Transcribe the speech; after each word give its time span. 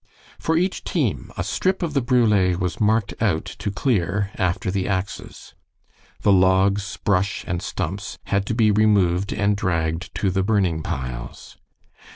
For 0.39 0.57
each 0.57 0.83
team 0.83 1.31
a 1.37 1.43
strip 1.43 1.83
of 1.83 1.93
the 1.93 2.01
brule 2.01 2.57
was 2.57 2.81
marked 2.81 3.13
out 3.21 3.45
to 3.45 3.69
clear 3.69 4.31
after 4.33 4.71
the 4.71 4.87
axes. 4.87 5.53
The 6.21 6.31
logs, 6.31 6.97
brush, 7.03 7.43
and 7.47 7.61
stumps 7.61 8.17
had 8.23 8.47
to 8.47 8.55
be 8.55 8.71
removed 8.71 9.31
and 9.31 9.55
dragged 9.55 10.09
to 10.15 10.31
the 10.31 10.41
burning 10.41 10.81
piles. 10.81 11.57